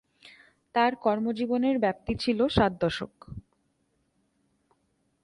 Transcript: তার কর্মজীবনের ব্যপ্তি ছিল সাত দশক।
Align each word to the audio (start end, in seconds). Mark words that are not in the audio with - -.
তার 0.75 0.91
কর্মজীবনের 0.95 1.75
ব্যপ্তি 1.79 2.13
ছিল 2.19 2.39
সাত 2.47 2.71
দশক। 2.81 3.13